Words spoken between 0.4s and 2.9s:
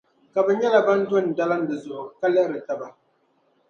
bɛ nyɛla ban do n-dalim di zuɣu ka lihiri taba.